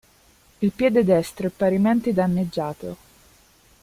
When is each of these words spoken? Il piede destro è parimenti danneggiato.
Il 0.57 0.71
piede 0.71 1.03
destro 1.03 1.45
è 1.45 1.51
parimenti 1.51 2.11
danneggiato. 2.11 2.97